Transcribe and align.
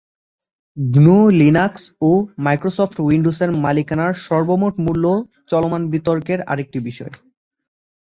গ্নু/লিনাক্স 0.77 1.83
ও 2.01 2.11
মাইক্রোসফট 2.45 2.97
উইন্ডোজের 3.01 3.49
মালিকানার 3.63 4.13
সর্বমোট 4.25 4.75
মূল্য 4.85 5.05
চলমান 5.49 5.83
বিতর্কের 5.93 6.39
আরেকটি 6.51 6.79
বিষয়। 6.87 7.13